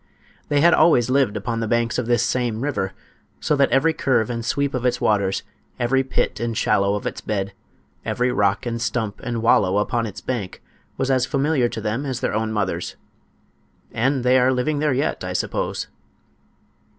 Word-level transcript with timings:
They 0.49 0.61
had 0.61 0.73
always 0.73 1.11
lived 1.11 1.37
upon 1.37 1.59
the 1.59 1.67
banks 1.67 1.99
of 1.99 2.07
this 2.07 2.23
same 2.23 2.61
river, 2.61 2.93
so 3.39 3.55
that 3.55 3.69
every 3.69 3.93
curve 3.93 4.31
and 4.31 4.43
sweep 4.43 4.73
of 4.73 4.83
its 4.83 4.99
waters, 4.99 5.43
every 5.79 6.03
pit 6.03 6.39
and 6.39 6.57
shallow 6.57 6.95
of 6.95 7.05
its 7.05 7.21
bed, 7.21 7.53
every 8.03 8.31
rock 8.31 8.65
and 8.65 8.81
stump 8.81 9.19
and 9.21 9.43
wallow 9.43 9.77
upon 9.77 10.07
its 10.07 10.19
bank 10.19 10.59
was 10.97 11.11
as 11.11 11.27
familiar 11.27 11.69
to 11.69 11.81
them 11.81 12.03
as 12.07 12.19
their 12.19 12.33
own 12.33 12.51
mothers. 12.51 12.95
And 13.91 14.23
they 14.23 14.39
are 14.39 14.51
living 14.51 14.79
there 14.79 14.91
yet, 14.93 15.23
I 15.23 15.33
suppose. 15.33 15.85